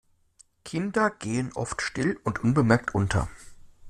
Kinder 0.65 1.11
gehen 1.11 1.51
oft 1.53 1.79
still 1.83 2.19
und 2.23 2.43
unbemerkt 2.43 2.95
unter. 2.95 3.29